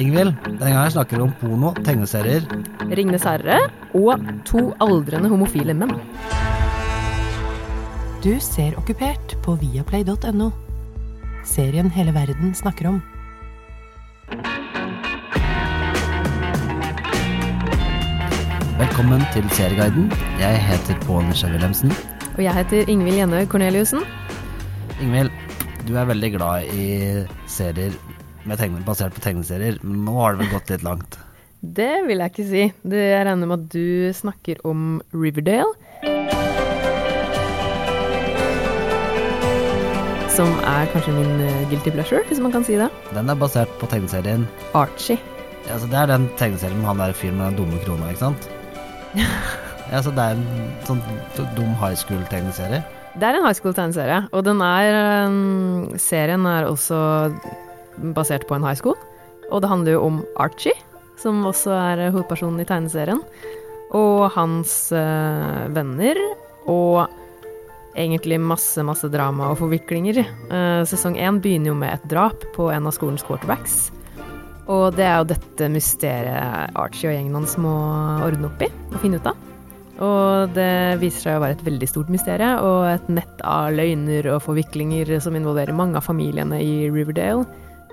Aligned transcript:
Ingvild, 0.00 0.32
denne 0.46 0.70
gangen 0.72 0.92
snakker 0.94 1.18
vi 1.18 1.24
om 1.26 1.32
porno, 1.36 1.70
tegneserier. 1.84 2.46
Ringnes 2.96 3.24
herre 3.28 3.58
og 3.92 4.22
to 4.48 4.70
aldrende 4.80 5.28
homofile 5.28 5.74
menn. 5.76 5.92
Du 8.24 8.32
ser 8.40 8.78
Okkupert 8.80 9.34
på 9.44 9.58
viaplay.no. 9.60 10.48
Serien 11.44 11.92
hele 11.92 12.14
verden 12.16 12.54
snakker 12.56 12.88
om. 12.94 13.00
Velkommen 18.80 19.26
til 19.34 19.44
Serieguiden. 19.52 20.08
Jeg 20.40 20.62
heter 20.64 20.96
Pål 21.04 21.28
Michel 21.28 21.52
Wilhelmsen. 21.52 21.92
Og 22.38 22.44
jeg 22.46 22.56
heter 22.56 22.88
Ingvild 22.88 23.20
Gjenhaug 23.20 23.52
Corneliussen. 23.52 24.08
Ingvild, 25.02 25.28
du 25.84 25.92
er 26.00 26.08
veldig 26.08 26.32
glad 26.38 26.72
i 26.72 26.88
serier 27.48 27.92
basert 28.46 29.14
på 29.14 29.20
tegneserier, 29.20 29.78
men 29.82 30.04
nå 30.04 30.14
har 30.20 30.34
det 30.34 30.44
vel 30.44 30.54
gått 30.54 30.70
litt 30.70 30.86
langt? 30.86 31.18
Det 31.60 32.06
vil 32.06 32.22
jeg 32.22 32.32
ikke 32.32 32.44
si. 32.48 32.62
Det, 32.88 33.00
jeg 33.12 33.24
regner 33.28 33.48
med 33.50 33.58
at 33.58 33.72
du 33.74 34.12
snakker 34.16 34.62
om 34.64 35.02
Riverdale. 35.12 35.74
Som 40.32 40.54
er 40.64 40.88
kanskje 40.94 41.12
min 41.12 41.42
eh, 41.44 41.66
guilty 41.68 41.92
pleasure, 41.92 42.22
hvis 42.30 42.40
man 42.40 42.54
kan 42.54 42.64
si 42.64 42.78
det. 42.80 42.88
Den 43.12 43.28
er 43.28 43.36
basert 43.36 43.68
på 43.76 43.90
tegneserien 43.92 44.46
Archie. 44.72 45.20
Altså, 45.68 45.86
Det 45.86 45.98
er 46.00 46.08
den 46.08 46.30
tegneserien 46.40 46.80
med 46.80 46.88
han 46.88 47.02
der 47.02 47.12
fyren 47.12 47.36
med 47.36 47.50
den 47.50 47.60
dumme 47.60 47.82
krona, 47.84 48.08
ikke 48.08 48.24
sant? 48.24 48.48
ja, 49.92 50.00
så 50.00 50.14
det 50.16 50.24
er 50.30 50.40
en 50.40 50.72
sånn 50.88 51.04
dum 51.58 51.76
high 51.76 51.98
school-tegneserie. 51.98 52.80
Det 53.20 53.26
er 53.26 53.36
en 53.36 53.44
high 53.44 53.58
school-tegneserie, 53.58 54.22
og 54.32 54.44
den 54.46 54.62
er 54.64 54.96
um, 55.26 55.90
Serien 56.00 56.46
er 56.48 56.70
også 56.70 57.00
basert 58.16 58.46
på 58.48 58.56
en 58.56 58.66
high 58.66 58.78
school. 58.78 58.98
Og 59.50 59.62
det 59.62 59.70
handler 59.70 59.96
jo 59.96 60.04
om 60.06 60.20
Archie, 60.40 60.76
som 61.20 61.42
også 61.48 61.72
er 61.74 62.10
hovedpersonen 62.10 62.62
i 62.62 62.68
tegneserien. 62.68 63.22
Og 63.96 64.30
hans 64.36 64.92
uh, 64.94 65.66
venner, 65.74 66.18
og 66.70 67.10
egentlig 67.98 68.38
masse, 68.40 68.82
masse 68.86 69.10
drama 69.10 69.50
og 69.50 69.58
forviklinger. 69.64 70.22
Uh, 70.50 70.82
sesong 70.88 71.18
én 71.18 71.40
begynner 71.42 71.72
jo 71.72 71.78
med 71.80 71.96
et 71.96 72.10
drap 72.12 72.46
på 72.54 72.70
en 72.70 72.86
av 72.86 72.94
skolens 72.94 73.26
quarterbacks. 73.26 73.88
Og 74.70 74.94
det 74.94 75.06
er 75.06 75.16
jo 75.18 75.30
dette 75.32 75.70
mysteriet 75.72 76.76
Archie 76.78 77.10
og 77.10 77.16
gjengen 77.16 77.38
hans 77.40 77.56
må 77.58 77.72
ordne 78.22 78.46
opp 78.46 78.60
i 78.62 78.68
og 78.92 79.00
finne 79.02 79.18
ut 79.18 79.26
av. 79.26 79.46
Og 80.00 80.52
det 80.56 80.96
viser 81.02 81.26
seg 81.26 81.36
å 81.36 81.42
være 81.42 81.58
et 81.58 81.64
veldig 81.66 81.88
stort 81.90 82.12
mysterium, 82.12 82.62
og 82.64 82.86
et 82.88 83.08
nett 83.12 83.42
av 83.44 83.74
løgner 83.74 84.30
og 84.32 84.44
forviklinger 84.46 85.18
som 85.20 85.36
involverer 85.36 85.76
mange 85.76 86.00
av 86.00 86.06
familiene 86.06 86.60
i 86.64 86.88
Riverdale. 86.88 87.44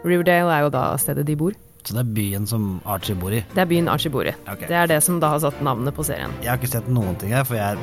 Riverdale 0.05 0.51
er 0.57 0.65
jo 0.67 0.69
da 0.73 0.83
stedet 1.01 1.25
de 1.25 1.35
bor. 1.39 1.55
Så 1.87 1.93
det 1.95 2.01
er 2.03 2.11
byen 2.17 2.45
som 2.49 2.81
Archie 2.85 3.15
bor 3.15 3.31
i? 3.31 3.39
Det 3.53 3.61
er 3.63 3.69
byen 3.69 3.87
Archie 3.87 4.11
bor 4.11 4.27
i. 4.27 4.33
Okay. 4.51 4.67
Det 4.67 4.75
er 4.75 4.87
det 4.91 4.99
som 5.05 5.21
da 5.23 5.29
har 5.35 5.39
satt 5.39 5.61
navnet 5.63 5.95
på 5.95 6.03
serien. 6.03 6.33
Jeg 6.43 6.51
har 6.51 6.59
ikke 6.59 6.73
sett 6.73 6.89
noen 6.91 7.15
ting 7.21 7.31
her, 7.31 7.45
for 7.47 7.55
jeg 7.55 7.77
er 7.77 7.79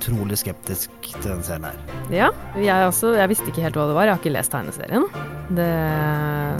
utrolig 0.00 0.38
skeptisk 0.40 0.92
til 1.10 1.26
denne 1.26 1.42
serien 1.44 1.66
her. 1.66 1.80
Ja, 2.14 2.28
jeg 2.56 2.86
også. 2.88 3.10
Jeg 3.18 3.28
visste 3.32 3.50
ikke 3.50 3.64
helt 3.66 3.74
hva 3.76 3.88
det 3.90 3.96
var. 3.98 4.06
Jeg 4.06 4.14
har 4.16 4.22
ikke 4.22 4.32
lest 4.36 4.54
tegneserien. 4.54 5.08
Det, 5.50 5.66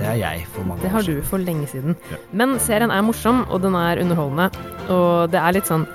Det 0.02 0.08
er 0.10 0.18
jeg 0.18 0.42
for 0.50 0.66
mange 0.66 0.82
år 0.82 0.82
siden. 0.82 0.82
det 0.82 0.90
har 0.96 1.06
du 1.06 1.22
for 1.30 1.38
lenge 1.46 1.66
siden. 1.70 1.96
Ja. 2.10 2.18
Men 2.42 2.58
serien 2.58 2.90
er 2.90 3.02
morsom, 3.06 3.44
og 3.48 3.62
den 3.62 3.78
er 3.78 4.02
underholdende. 4.02 4.50
Og 4.90 5.30
det 5.30 5.38
er 5.40 5.52
litt 5.56 5.70
sånn 5.70 5.86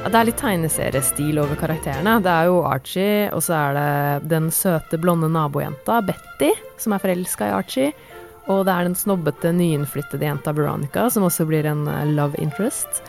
Det 0.00 0.14
er 0.16 0.24
litt 0.30 0.38
tegneseriestil 0.40 1.42
over 1.42 1.58
karakterene. 1.60 2.14
Det 2.24 2.30
er 2.32 2.46
jo 2.48 2.62
Archie, 2.64 3.28
og 3.34 3.42
så 3.44 3.52
er 3.58 3.74
det 3.76 4.28
den 4.30 4.46
søte, 4.54 4.96
blonde 4.96 5.28
nabojenta 5.28 5.98
Betty, 6.06 6.54
som 6.80 6.94
er 6.96 7.02
forelska 7.02 7.50
i 7.50 7.52
Archie. 7.58 7.90
Og 8.50 8.64
det 8.66 8.74
er 8.74 8.86
den 8.88 8.98
snobbete, 8.98 9.52
nyinnflyttede 9.54 10.26
jenta 10.26 10.54
Veronica, 10.56 11.06
som 11.12 11.26
også 11.26 11.46
blir 11.48 11.68
en 11.70 11.86
eh, 11.88 12.06
love 12.10 12.38
interest. 12.42 13.02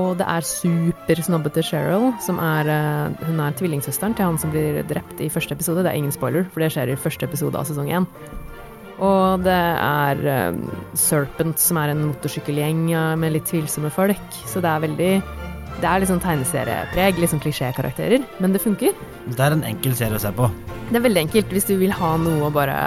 Og 0.00 0.14
det 0.20 0.26
er 0.30 0.46
supersnobbete 0.46 1.64
Cheryl, 1.66 2.12
som 2.24 2.38
er 2.40 2.70
eh, 2.70 3.26
Hun 3.26 3.42
er 3.42 3.56
tvillingsøsteren 3.58 4.16
til 4.16 4.30
han 4.30 4.38
som 4.40 4.54
blir 4.54 4.80
drept 4.88 5.20
i 5.20 5.28
første 5.32 5.56
episode. 5.56 5.84
Det 5.84 5.92
er 5.92 6.00
ingen 6.00 6.14
spoiler, 6.14 6.48
for 6.48 6.64
det 6.64 6.72
skjer 6.72 6.94
i 6.94 7.00
første 7.00 7.28
episode 7.28 7.58
av 7.60 7.68
sesong 7.68 7.90
én. 7.92 8.08
Og 9.00 9.44
det 9.44 9.58
er 9.58 10.24
eh, 10.32 10.64
Serpent, 10.96 11.60
som 11.60 11.80
er 11.82 11.92
en 11.92 12.06
motorsykkelgjeng 12.12 12.88
med 13.20 13.36
litt 13.36 13.48
tvilsomme 13.50 13.92
folk. 13.92 14.40
Så 14.48 14.64
det 14.64 14.72
er 14.72 14.86
veldig 14.86 15.12
Det 15.80 15.88
er 15.88 16.04
sånn 16.08 16.24
tegneseriepreg, 16.24 17.20
sånn 17.28 17.44
klisjékarakterer. 17.44 18.24
Men 18.40 18.56
det 18.56 18.64
funker. 18.64 18.96
Det 19.28 19.44
er 19.44 19.58
en 19.58 19.68
enkel 19.68 19.94
serie 19.96 20.16
å 20.16 20.24
se 20.24 20.32
på. 20.36 20.48
Det 20.88 20.98
er 20.98 21.04
veldig 21.04 21.26
enkelt 21.28 21.54
hvis 21.54 21.68
du 21.68 21.76
vil 21.80 21.92
ha 21.94 22.16
noe 22.20 22.48
å 22.48 22.52
bare 22.52 22.80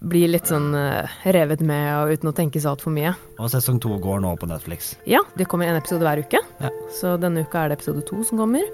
bli 0.00 0.22
litt 0.30 0.48
sånn 0.48 0.72
eh, 0.76 1.18
revet 1.34 1.60
med 1.66 1.88
og 1.98 2.14
uten 2.14 2.30
å 2.30 2.36
tenke 2.36 2.60
seg 2.60 2.72
altfor 2.72 2.94
mye. 2.94 3.12
Og 3.38 3.50
sesong 3.52 3.80
to 3.82 3.98
går 4.00 4.22
nå 4.24 4.32
på 4.40 4.48
Netflix. 4.48 4.94
Ja, 5.08 5.20
det 5.36 5.48
kommer 5.50 5.68
en 5.68 5.78
episode 5.80 6.06
hver 6.06 6.22
uke. 6.24 6.40
Ja. 6.60 6.72
Så 6.96 7.16
denne 7.20 7.44
uka 7.44 7.64
er 7.64 7.72
det 7.72 7.80
episode 7.80 8.04
to 8.08 8.24
som 8.26 8.40
kommer. 8.40 8.64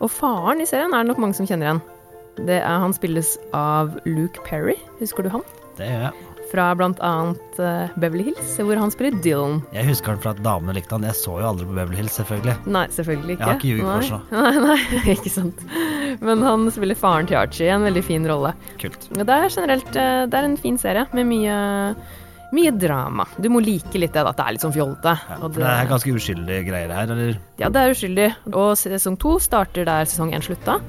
Og 0.00 0.10
faren 0.10 0.62
i 0.62 0.68
serien 0.68 0.94
er 0.96 1.04
det 1.04 1.12
nok 1.12 1.22
mange 1.22 1.38
som 1.38 1.48
kjenner 1.48 1.68
igjen. 1.68 1.84
Det 2.40 2.58
er, 2.62 2.80
han 2.82 2.94
spilles 2.96 3.34
av 3.56 3.98
Luke 4.08 4.42
Perry, 4.46 4.78
husker 5.00 5.26
du 5.26 5.32
han? 5.34 5.46
Det 5.78 5.88
gjør 5.90 6.04
jeg. 6.08 6.26
Fra 6.50 6.64
annet 6.74 7.60
eh, 7.62 7.92
Beverly 8.00 8.24
Hills, 8.26 8.56
hvor 8.58 8.80
han 8.80 8.90
spiller 8.90 9.20
Dylan. 9.22 9.60
Jeg 9.70 9.86
husker 9.86 10.16
han 10.16 10.22
for 10.22 10.32
at 10.32 10.40
damene 10.42 10.74
likte 10.74 10.96
han. 10.96 11.06
Jeg 11.06 11.14
så 11.20 11.36
jo 11.38 11.46
aldri 11.46 11.68
på 11.68 11.76
Beverly 11.76 12.00
Hills, 12.00 12.16
selvfølgelig. 12.18 12.56
Nei, 12.66 12.86
selvfølgelig 12.96 13.36
ikke. 13.36 13.44
Jeg 13.44 13.52
har 13.52 13.60
ikke 13.60 13.70
ljugekors 13.70 14.10
for 14.10 14.24
seg. 14.26 14.64
nei, 14.66 14.80
nei, 14.96 15.14
ikke 15.14 15.34
sant. 15.36 15.62
Men 16.20 16.42
han 16.44 16.66
spiller 16.72 16.98
faren 16.98 17.28
til 17.28 17.38
Archie, 17.40 17.70
en 17.72 17.86
veldig 17.86 18.02
fin 18.04 18.26
rolle. 18.28 18.52
Kult. 18.80 19.08
Det 19.16 19.26
er 19.36 19.46
generelt 19.48 19.94
eh, 19.96 20.24
det 20.30 20.40
er 20.40 20.48
en 20.50 20.58
fin 20.60 20.76
serie 20.80 21.06
med 21.16 21.28
mye, 21.30 21.56
mye 22.56 22.72
drama. 22.76 23.26
Du 23.40 23.48
må 23.52 23.62
like 23.64 24.00
litt 24.00 24.14
det 24.16 24.24
at 24.26 24.36
det 24.38 24.46
er 24.46 24.56
litt 24.56 24.64
sånn 24.66 24.76
fjollete. 24.76 25.16
Ja, 25.16 25.40
for 25.40 25.56
det 25.56 25.68
er 25.72 25.90
ganske 25.90 26.16
uskyldige 26.16 26.66
greier 26.68 26.96
her, 26.96 27.14
eller? 27.16 27.36
Ja, 27.62 27.72
det 27.72 27.84
er 27.84 27.94
uskyldig. 27.96 28.32
Og 28.52 28.72
sesong 28.80 29.20
to 29.20 29.38
starter 29.42 29.88
der 29.88 30.08
sesong 30.08 30.34
én 30.36 30.44
slutta. 30.44 30.80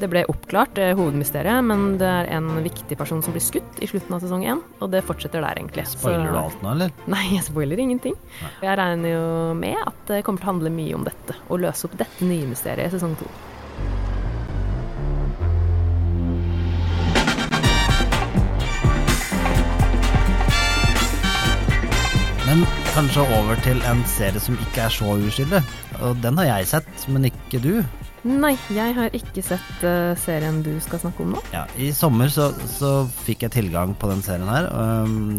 Det 0.00 0.08
ble 0.08 0.22
oppklart, 0.32 0.70
det 0.78 0.84
er 0.86 0.94
hovedmysteriet, 0.96 1.60
men 1.68 1.98
det 2.00 2.08
er 2.08 2.30
en 2.32 2.46
viktig 2.64 2.96
person 2.96 3.20
som 3.20 3.34
blir 3.34 3.44
skutt 3.44 3.82
i 3.84 3.88
slutten 3.90 4.16
av 4.16 4.22
sesong 4.24 4.46
én, 4.48 4.62
og 4.80 4.88
det 4.94 5.02
fortsetter 5.04 5.44
der, 5.44 5.60
egentlig. 5.60 5.84
Spoiler 5.90 6.32
du 6.32 6.38
alt 6.40 6.62
nå, 6.64 6.72
eller? 6.72 6.94
Nei, 7.12 7.26
jeg 7.34 7.44
spoiler 7.50 7.82
ingenting. 7.84 8.16
Jeg 8.64 8.78
regner 8.80 9.12
jo 9.12 9.26
med 9.60 9.76
at 9.82 10.00
det 10.08 10.22
kommer 10.24 10.40
til 10.40 10.48
å 10.48 10.52
handle 10.54 10.72
mye 10.72 10.96
om 10.96 11.04
dette, 11.04 11.36
og 11.50 11.60
løse 11.66 11.84
opp 11.84 11.98
dette 12.00 12.24
nye 12.24 12.48
mysteriet 12.48 12.88
i 12.88 12.96
sesong 12.96 13.12
to. 13.20 13.28
Men 22.50 22.64
kanskje 22.96 23.22
over 23.36 23.60
til 23.62 23.78
en 23.86 24.00
serie 24.10 24.40
som 24.42 24.56
ikke 24.58 24.80
er 24.82 24.90
så 24.90 25.12
uskyldig. 25.22 25.60
Og 26.02 26.16
den 26.18 26.38
har 26.40 26.48
jeg 26.48 26.66
sett, 26.66 27.04
men 27.06 27.28
ikke 27.28 27.60
du. 27.62 27.74
Nei, 28.28 28.52
jeg 28.74 28.92
har 28.98 29.14
ikke 29.16 29.42
sett 29.44 29.84
uh, 29.86 30.12
serien 30.20 30.58
du 30.66 30.74
skal 30.84 31.00
snakke 31.00 31.24
om 31.24 31.30
nå. 31.36 31.40
Ja, 31.54 31.62
I 31.80 31.88
sommer 31.96 32.28
så, 32.32 32.50
så 32.68 32.90
fikk 33.24 33.46
jeg 33.46 33.54
tilgang 33.54 33.94
på 33.96 34.10
den 34.10 34.20
serien 34.26 34.48
her, 34.50 34.68
um, 34.74 35.38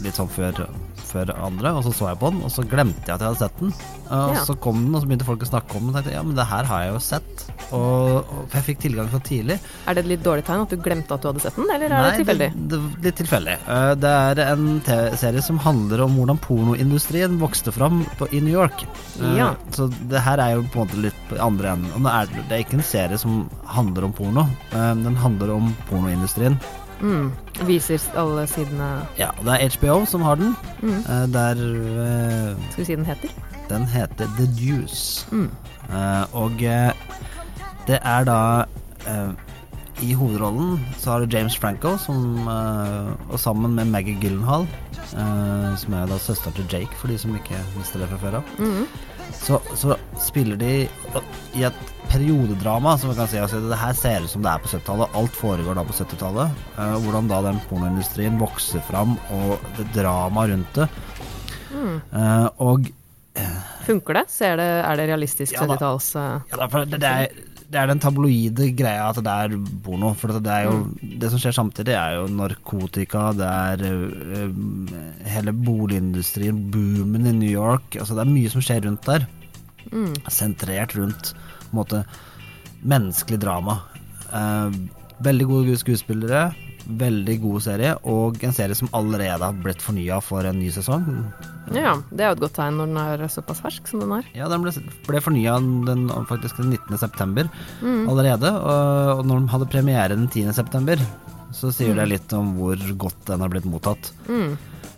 litt 0.00 0.16
sånn 0.16 0.30
før, 0.32 0.64
før 1.04 1.34
andre, 1.36 1.74
og 1.76 1.84
så 1.84 1.92
så 1.94 2.08
jeg 2.12 2.20
på 2.22 2.30
den, 2.32 2.40
og 2.46 2.50
så 2.54 2.64
glemte 2.64 3.04
jeg 3.04 3.14
at 3.18 3.20
jeg 3.20 3.28
hadde 3.34 3.42
sett 3.44 3.60
den. 3.60 3.74
Og 4.14 4.32
Ja. 4.34 4.40
så 4.46 4.54
kom 4.60 4.80
den, 4.86 4.94
og 4.96 5.02
så 5.04 5.08
begynte 5.10 5.26
folk 5.28 5.44
å 5.44 5.48
snakke 5.50 5.76
om 5.76 5.86
den, 5.86 5.92
og 5.92 5.98
tenkte 6.00 6.14
ja, 6.16 6.22
men 6.24 6.36
det 6.38 6.46
her 6.48 6.66
har 6.68 6.82
jeg 6.86 6.94
jo 6.94 7.02
sett. 7.04 7.44
Og, 7.74 8.32
og 8.32 8.52
jeg 8.56 8.64
fikk 8.70 8.80
tilgang 8.84 9.08
fra 9.12 9.20
tidlig. 9.24 9.56
Er 9.88 9.96
det 9.96 10.04
et 10.04 10.10
litt 10.14 10.24
dårlig 10.24 10.44
tegn 10.48 10.64
at 10.64 10.72
du 10.74 10.80
glemte 10.84 11.16
at 11.16 11.24
du 11.24 11.28
hadde 11.30 11.44
sett 11.44 11.56
den, 11.60 11.70
eller 11.76 11.92
er 11.92 12.08
det 12.08 12.18
tilfeldig? 12.22 12.48
Det, 12.54 12.80
det, 12.80 13.04
litt 13.08 13.20
tilfeldig. 13.20 13.58
Uh, 13.68 13.92
Det 14.04 14.14
er 14.14 14.42
en 14.48 14.66
TV-serie 14.86 15.44
som 15.44 15.60
handler 15.64 16.04
om 16.06 16.16
hvordan 16.18 16.40
pornoindustrien 16.44 17.36
vokste 17.40 17.72
fram 17.74 18.02
på, 18.20 18.28
i 18.32 18.40
New 18.44 18.54
York. 18.56 18.86
Eh, 19.20 19.36
Ja. 19.38 19.52
Så 19.74 19.88
det 20.08 20.20
her 20.24 20.38
er 20.40 20.56
jo 20.56 20.64
på 20.72 20.80
en 20.82 20.86
måte 20.88 21.00
litt 21.04 21.20
på 21.28 21.38
andre 21.42 21.72
enden. 21.76 22.06
Er 22.14 22.26
det, 22.30 22.44
det 22.48 22.54
er 22.56 22.62
ikke 22.64 22.78
en 22.78 22.82
serie 22.86 23.18
som 23.18 23.44
handler 23.66 24.04
om 24.08 24.12
porno. 24.14 24.44
Den 24.72 25.16
handler 25.18 25.50
om 25.56 25.70
pornoindustrien. 25.88 26.58
Mm. 27.00 27.32
Viser 27.66 27.98
alle 28.16 28.44
sidene 28.48 28.86
Ja, 29.18 29.30
det 29.44 29.56
er 29.56 29.72
HBO 29.74 30.04
som 30.06 30.22
har 30.22 30.36
den. 30.38 30.54
mm. 30.82 31.00
Eh, 31.10 31.24
Der 31.34 31.58
eh, 31.58 32.54
Skal 32.70 32.80
vi 32.80 32.84
si 32.86 32.94
den 32.96 33.04
heter? 33.08 33.34
Den 33.68 33.86
heter 33.90 34.30
The 34.38 34.46
Deuce. 34.60 35.26
Mm. 35.32 35.50
Eh, 35.90 36.24
og 36.32 36.52
det 37.88 37.98
er 38.00 38.24
da 38.24 38.38
I 40.02 40.12
hovedrollen 40.18 40.80
så 40.98 41.10
har 41.14 41.20
du 41.24 41.36
James 41.36 41.56
Franco, 41.56 41.96
som, 42.02 42.48
og 43.30 43.38
sammen 43.40 43.74
med 43.76 43.84
Maggie 43.92 44.16
Gyllenhaal, 44.20 44.66
som 45.78 45.94
er 45.94 46.06
da 46.10 46.18
søsteren 46.18 46.56
til 46.56 46.66
Jake, 46.72 46.96
for 46.98 47.06
de 47.08 47.18
som 47.18 47.34
ikke 47.38 47.60
visste 47.76 48.00
det 48.02 48.08
fra 48.10 48.18
før 48.18 48.36
av, 48.40 48.42
Mm. 48.58 48.86
Så, 49.40 49.60
så 49.76 49.96
spiller 50.20 50.56
de 50.60 50.72
i 51.54 51.64
et 51.66 51.92
periodedrama, 52.10 52.98
som 52.98 53.10
vi 53.10 53.16
kan 53.18 53.28
si. 53.30 53.38
Altså, 53.42 53.60
det 53.68 53.78
her 53.80 53.94
ser 53.98 54.24
ut 54.24 54.30
som 54.30 54.44
det 54.44 54.52
er 54.52 54.62
på 54.62 54.70
70-tallet. 54.70 55.16
Alt 55.20 55.38
foregår 55.38 55.78
da 55.78 55.84
på 55.86 55.96
70-tallet. 55.96 56.66
eh, 56.78 56.96
hvordan 57.04 57.30
da 57.30 57.40
den 57.48 57.62
pornoindustrien 57.70 58.38
vokser 58.40 58.84
fram, 58.86 59.16
og 59.34 59.56
det 59.78 59.88
dramaet 59.96 60.52
rundt 60.54 60.78
det. 60.80 60.88
Mm. 61.74 61.96
Eh, 62.12 62.46
og 62.62 62.92
Funker 63.84 64.14
det? 64.14 64.28
Det? 64.38 64.52
Er 64.62 64.96
det 64.96 65.08
realistisk 65.10 65.56
70-talls 65.58 66.12
eh, 66.16 66.36
Ja, 66.52 66.60
da, 66.60 66.68
for 66.70 66.86
det, 66.86 67.00
det 67.02 67.10
er, 67.10 67.53
det 67.70 67.80
er 67.80 67.88
den 67.90 68.00
tabloide 68.02 68.68
greia 68.76 69.06
at 69.08 69.18
det 69.24 69.34
er 69.34 69.54
porno. 69.84 70.12
For 70.18 70.36
det 70.36 70.52
er 70.52 70.66
jo 70.68 70.74
Det 71.00 71.30
som 71.32 71.40
skjer 71.42 71.56
samtidig, 71.56 71.94
er 71.96 72.18
jo 72.18 72.26
narkotika, 72.30 73.30
det 73.36 73.48
er 73.48 73.84
øh, 73.90 74.52
hele 75.26 75.52
boligindustrien, 75.52 76.60
boomen 76.70 77.26
i 77.26 77.32
New 77.32 77.50
York. 77.50 77.96
Altså 77.96 78.14
det 78.14 78.26
er 78.26 78.34
mye 78.34 78.52
som 78.52 78.64
skjer 78.64 78.84
rundt 78.86 79.08
der. 79.08 79.26
Sentrert 80.28 80.96
rundt 80.98 81.32
på 81.34 81.72
en 81.72 81.80
måte 81.80 82.04
menneskelig 82.84 83.40
drama. 83.42 83.80
Eh, 84.34 84.78
veldig 85.24 85.46
gode 85.48 85.76
skuespillere, 85.80 86.52
veldig 86.84 87.36
god 87.42 87.64
serie, 87.64 87.94
og 88.10 88.42
en 88.44 88.54
serie 88.54 88.76
som 88.78 88.90
allerede 88.96 89.40
har 89.40 89.56
blitt 89.64 89.82
fornya 89.82 90.20
for 90.24 90.46
en 90.46 90.58
ny 90.60 90.70
sesong. 90.74 91.06
Ja, 91.72 91.94
det 92.10 92.24
er 92.24 92.32
jo 92.32 92.36
et 92.36 92.42
godt 92.44 92.56
tegn 92.58 92.78
når 92.80 92.90
den 92.90 93.00
er 93.00 93.24
såpass 93.32 93.62
fersk 93.64 93.88
som 93.88 94.04
den 94.04 94.12
er. 94.18 94.28
Ja, 94.36 94.48
den 94.52 94.64
ble, 94.64 94.74
ble 95.08 95.22
fornya 95.24 95.56
den, 95.88 96.06
faktisk 96.28 96.60
den 96.60 96.74
19. 96.74 96.98
september 97.00 97.48
allerede. 97.82 98.52
Og, 98.52 99.18
og 99.18 99.24
når 99.30 99.42
de 99.44 99.54
hadde 99.54 99.70
premiere 99.72 100.18
den 100.18 100.28
10. 100.28 100.52
september, 100.56 101.00
så 101.54 101.72
sier 101.72 101.96
det 101.96 102.08
litt 102.10 102.32
om 102.36 102.54
hvor 102.58 102.80
godt 103.00 103.26
den 103.30 103.44
har 103.44 103.52
blitt 103.52 103.68
mottatt. 103.68 104.12
Mm. 104.28 104.54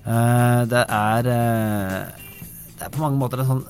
Uh, 0.06 0.62
det 0.70 0.84
er 0.94 1.26
uh, 1.26 1.96
Det 2.76 2.86
er 2.86 2.92
på 2.94 3.02
mange 3.02 3.18
måter 3.18 3.42
en 3.42 3.48
sånn, 3.48 3.64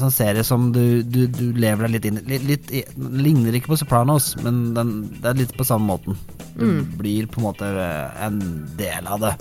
sånn 0.00 0.14
serie 0.14 0.44
som 0.46 0.70
du, 0.72 1.02
du, 1.04 1.26
du 1.28 1.44
lever 1.52 1.86
deg 1.86 1.94
litt 1.96 2.08
inn 2.08 2.20
i. 2.20 2.24
Litt, 2.32 2.70
litt, 2.72 2.96
den 2.96 3.20
ligner 3.24 3.56
ikke 3.56 3.74
på 3.74 3.80
Sopranos, 3.80 4.34
men 4.42 4.66
den, 4.76 4.96
det 5.20 5.30
er 5.30 5.40
litt 5.44 5.54
på 5.56 5.66
samme 5.68 5.94
måten. 5.94 6.18
Du 6.56 6.82
blir 6.98 7.26
på 7.26 7.40
en 7.40 7.46
måte 7.48 7.66
eh, 7.66 8.24
en 8.26 8.38
del 8.78 9.06
av 9.10 9.20
det 9.20 9.34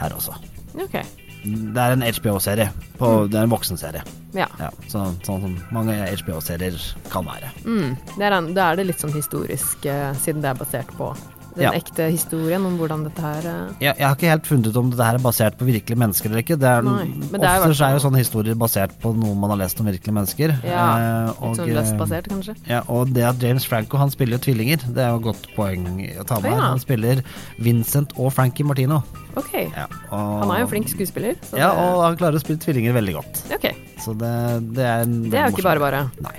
her 0.00 0.10
også. 0.16 0.34
Okay. 0.86 1.04
Det 1.46 1.78
er 1.78 1.92
en 1.94 2.02
HBO-serie. 2.02 2.70
på- 2.98 3.28
Det 3.30 3.38
er 3.38 3.42
en 3.44 3.50
voksenserie. 3.52 4.02
Ja. 4.34 4.46
Ja, 4.58 4.70
så, 4.88 5.04
sånn 5.24 5.40
som 5.44 5.52
mange 5.72 5.94
HBO-serier 6.16 6.74
kan 7.12 7.24
være. 7.24 7.50
Mm. 7.64 7.96
Det 8.16 8.24
er 8.26 8.32
en, 8.32 8.52
da 8.56 8.72
er 8.72 8.76
det 8.80 8.86
litt 8.88 9.00
sånn 9.00 9.12
historisk, 9.14 9.84
eh, 9.86 10.12
siden 10.14 10.42
det 10.42 10.50
er 10.50 10.58
basert 10.64 10.88
på 10.98 11.12
den 11.56 11.64
Ja. 11.66 11.72
ekte 11.74 12.06
historien 12.12 12.64
om 12.68 12.76
hvordan 12.78 13.04
dette 13.06 13.22
her 13.24 13.46
eh, 13.48 13.74
Jeg, 13.80 13.96
jeg 13.98 14.06
har 14.06 14.14
ikke 14.16 14.28
helt 14.30 14.46
funnet 14.46 14.66
ut 14.70 14.76
om 14.76 14.90
dette 14.92 15.06
her 15.08 15.16
er 15.18 15.24
basert 15.24 15.56
på 15.58 15.64
virkelige 15.68 15.98
mennesker 15.98 16.28
eller 16.30 16.42
ikke. 16.44 16.58
Det 16.60 16.68
er, 16.68 16.82
Nei, 16.86 17.06
men 17.06 17.40
det 17.40 17.48
er 17.48 17.64
er 17.64 17.94
jo 17.96 18.02
sånne 18.04 18.20
historier 18.20 18.54
basert 18.60 18.92
på 19.02 19.14
noe 19.16 19.34
man 19.34 19.54
har 19.54 19.60
lest 19.64 19.80
om 19.80 19.88
virkelige 19.88 20.14
mennesker. 20.16 20.56
Ja, 20.66 20.86
Eh, 20.96 21.26
Litt 21.26 21.58
sånn 21.58 21.68
eh, 21.70 21.74
løsbasert, 21.76 22.28
kanskje? 22.30 22.54
Ja, 22.68 22.82
og 22.92 23.12
det 23.16 23.24
at 23.26 23.40
James 23.42 23.64
Franco 23.66 23.96
han 24.00 24.10
spiller 24.12 24.36
jo 24.38 24.44
tvillinger, 24.46 24.84
det 24.94 25.02
er 25.04 25.10
jo 25.14 25.20
et 25.20 25.26
godt 25.26 25.48
poeng 25.56 25.86
å 26.20 26.24
ta 26.28 26.38
med. 26.40 26.52
Ja. 26.52 26.70
Han 26.72 26.80
spiller 26.82 27.22
Vincent 27.62 28.12
og 28.16 28.32
Frankie 28.36 28.64
Martino. 28.66 29.02
Ok. 29.36 29.52
Ja, 29.74 29.86
og, 30.10 30.44
Han 30.44 30.50
er 30.54 30.60
jo 30.62 30.66
en 30.68 30.72
flink 30.72 30.88
skuespiller. 30.92 31.36
Så 31.44 31.58
Ja, 31.58 31.70
det, 31.72 31.82
og 31.84 32.02
han 32.06 32.16
klarer 32.20 32.38
å 32.38 32.42
spille 32.44 32.60
tvillinger 32.62 32.94
veldig 32.96 33.14
godt. 33.18 33.42
Okay. 33.58 33.74
Så 34.00 34.14
det, 34.16 34.32
det 34.76 34.84
er 34.84 35.04
en 35.04 35.16
Det 35.30 35.38
er 35.40 35.48
jo 35.50 35.56
ikke 35.56 35.66
bare 35.68 35.80
bare. 35.82 36.04
Nei. 36.24 36.36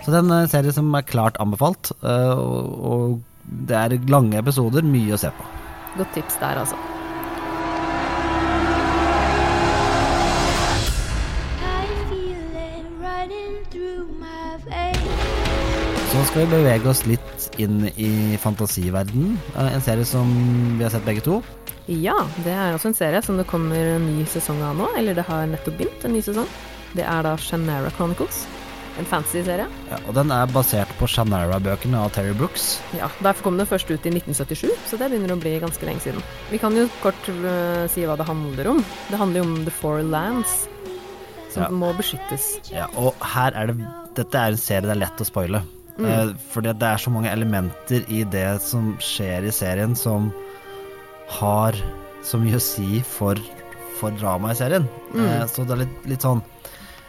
Så 0.00 0.08
det 0.10 0.16
er 0.16 0.22
en 0.24 0.32
eh, 0.38 0.46
serie 0.50 0.72
som 0.72 0.88
er 0.96 1.02
klart 1.06 1.36
anbefalt, 1.42 1.92
eh, 2.02 2.30
og, 2.32 2.86
og 2.90 3.20
det 3.50 3.76
er 3.76 3.98
lange 4.12 4.38
episoder, 4.38 4.86
mye 4.86 5.16
å 5.16 5.20
se 5.20 5.30
på. 5.34 5.46
Godt 5.98 6.14
tips 6.14 6.38
der, 6.42 6.62
altså. 6.62 6.78
Så 16.10 16.24
skal 16.26 16.42
vi 16.42 16.50
bevege 16.56 16.88
oss 16.90 17.04
litt 17.06 17.44
inn 17.62 17.84
i 17.94 18.36
fantasiverdenen. 18.42 19.36
Eh, 19.54 19.74
En 19.76 19.82
serie 19.84 20.04
som 20.04 20.30
vi 20.78 20.82
har 20.82 20.90
sett 20.90 21.06
begge 21.06 21.22
to. 21.22 21.40
Ja, 21.86 22.16
det 22.44 22.52
er 22.54 22.74
også 22.74 22.90
en 22.90 22.98
serie 22.98 23.22
som 23.22 23.38
det 23.38 23.46
kommer 23.50 23.78
en 23.96 24.08
ny 24.18 24.24
sesong 24.26 24.60
av 24.62 24.74
nå. 24.78 24.88
Eller 24.98 25.14
det 25.14 25.26
har 25.28 25.46
nettopp 25.46 25.78
begynt 25.78 26.04
en 26.04 26.14
ny 26.14 26.22
sesong. 26.22 26.48
Det 26.98 27.06
er 27.06 27.22
da 27.22 27.36
Shannara 27.38 27.90
Chronicles. 27.94 28.42
En 28.98 29.06
fantasy-serie. 29.06 29.66
Ja, 29.88 29.98
og 30.08 30.14
den 30.16 30.32
er 30.34 30.50
basert 30.50 30.90
på 30.98 31.06
Shannara-bøkene 31.08 31.96
av 32.02 32.10
Terry 32.12 32.32
Brooks. 32.36 32.80
Ja, 32.98 33.08
Derfor 33.22 33.46
kom 33.46 33.56
den 33.60 33.68
først 33.70 33.88
ut 33.90 34.04
i 34.06 34.10
1977, 34.12 34.72
så 34.90 34.98
det 35.00 35.08
begynner 35.12 35.32
å 35.36 35.40
bli 35.40 35.54
ganske 35.62 35.86
lenge 35.88 36.02
siden. 36.04 36.24
Vi 36.50 36.58
kan 36.60 36.74
jo 36.76 36.88
kort 37.00 37.30
uh, 37.30 37.86
si 37.92 38.04
hva 38.08 38.16
det 38.20 38.26
handler 38.28 38.72
om. 38.74 38.82
Det 39.08 39.20
handler 39.20 39.40
jo 39.40 39.46
om 39.46 39.54
The 39.64 39.74
Four 39.78 40.02
Lands, 40.02 40.66
som 41.54 41.62
Ja. 41.64 41.70
må 41.70 41.92
beskyttes. 41.96 42.50
Ja, 42.70 42.88
og 42.98 43.14
her 43.32 43.54
er 43.56 43.72
det 43.72 43.78
Dette 44.18 44.34
er 44.42 44.52
en 44.52 44.58
serie 44.60 44.82
det 44.84 44.90
er 44.96 45.00
lett 45.06 45.22
å 45.22 45.26
spoile. 45.28 45.62
Eh, 46.00 46.30
fordi 46.50 46.72
det 46.80 46.86
er 46.88 46.98
så 46.98 47.10
mange 47.12 47.30
elementer 47.30 48.02
i 48.10 48.24
det 48.24 48.60
som 48.64 48.96
skjer 48.98 49.44
i 49.46 49.52
serien, 49.54 49.94
som 49.96 50.32
har 51.38 51.76
så 52.26 52.40
mye 52.42 52.58
å 52.58 52.62
si 52.64 53.00
for, 53.06 53.38
for 54.00 54.10
dramaet 54.18 54.56
i 54.56 54.60
serien. 54.64 54.88
Eh, 55.14 55.44
så 55.46 55.62
det 55.66 55.76
er 55.76 55.82
litt, 55.84 55.98
litt 56.10 56.24
sånn 56.26 56.42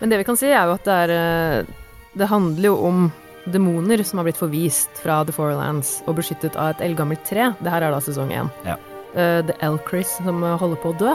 Men 0.01 0.09
det 0.09 0.17
vi 0.17 0.25
kan 0.27 0.37
si, 0.39 0.49
er 0.49 0.65
jo 0.65 0.75
at 0.75 0.87
det 0.87 0.93
er 1.05 1.11
øh, 1.15 1.73
Det 2.17 2.27
handler 2.27 2.71
jo 2.71 2.77
om 2.87 3.11
demoner 3.53 4.01
som 4.05 4.19
har 4.19 4.27
blitt 4.27 4.39
forvist 4.41 4.99
fra 5.01 5.21
The 5.25 5.33
Four 5.33 5.53
Lands 5.57 5.99
og 6.05 6.17
beskyttet 6.19 6.57
av 6.59 6.75
et 6.75 6.81
eldgammelt 6.85 7.23
tre. 7.25 7.51
Det 7.57 7.73
her 7.73 7.85
er 7.85 7.93
da 7.93 8.01
sesong 8.03 8.33
én. 8.35 8.49
Ja. 8.67 8.75
Eh, 9.15 9.39
The 9.47 9.55
Elcris 9.65 10.17
som 10.19 10.43
øh, 10.43 10.57
holder 10.61 10.81
på 10.81 10.91
å 10.91 10.97
dø. 10.99 11.13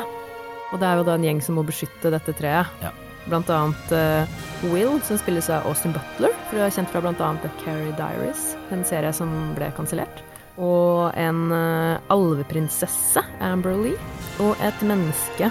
Og 0.73 0.81
det 0.83 0.89
er 0.89 0.99
jo 0.99 1.07
da 1.07 1.15
en 1.15 1.27
gjeng 1.27 1.43
som 1.45 1.59
må 1.59 1.67
beskytte 1.67 2.11
dette 2.15 2.35
treet. 2.39 2.71
Ja. 2.83 2.91
Blant 3.27 3.51
annet 3.51 3.91
uh, 3.91 4.43
Will, 4.71 5.01
som 5.03 5.19
spilles 5.19 5.49
av 5.51 5.67
Austin 5.67 5.95
Butler, 5.95 6.35
for 6.47 6.63
er 6.63 6.71
kjent 6.71 6.91
fra 6.93 7.03
blant 7.03 7.23
annet 7.23 7.43
The 7.43 7.51
Carrie 7.63 7.95
Diaries, 7.99 8.53
en 8.75 8.85
serie 8.87 9.11
som 9.15 9.33
ble 9.57 9.73
kansellert. 9.75 10.23
Og 10.63 11.11
en 11.19 11.49
uh, 11.51 11.99
alveprinsesse, 12.15 13.23
Amber 13.43 13.75
Lee, 13.83 13.99
og 14.43 14.55
et 14.63 14.87
menneske, 14.87 15.51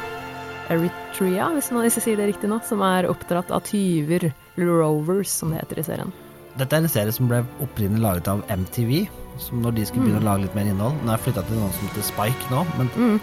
Eritrea, 0.73 1.49
hvis 1.55 1.71
man 1.75 1.87
sier 1.93 2.17
det 2.19 2.29
riktig 2.31 2.49
nå, 2.49 2.59
som 2.65 2.81
er 2.85 3.07
oppdratt 3.09 3.51
av 3.53 3.65
tyver, 3.67 4.31
rovers, 4.57 5.29
som 5.29 5.53
det 5.53 5.61
heter 5.63 5.81
i 5.81 5.87
serien. 5.89 6.13
Dette 6.55 6.77
er 6.77 6.85
en 6.85 6.91
serie 6.91 7.11
som 7.11 7.27
ble 7.29 7.41
opprinnelig 7.63 8.01
laget 8.03 8.29
av 8.31 8.43
MTV, 8.49 9.05
som 9.43 9.59
når 9.63 9.75
de 9.75 9.87
skulle 9.89 10.05
begynne 10.07 10.21
å 10.23 10.29
lage 10.29 10.45
litt 10.45 10.55
mer 10.55 10.69
innhold. 10.71 10.95
Nå 11.03 11.11
har 11.11 11.19
jeg 11.19 11.25
flytta 11.27 11.43
til 11.49 11.59
noen 11.59 11.73
som 11.75 11.89
heter 11.89 12.07
Spike 12.07 12.53
nå, 12.53 12.61
men 12.79 13.19